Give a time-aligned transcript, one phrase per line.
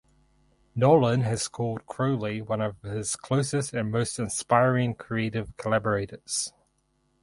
[0.73, 6.51] Nolan has called Crowley one of his closest and most inspiring creative collaborators.